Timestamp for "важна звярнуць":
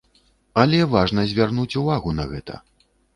0.93-1.77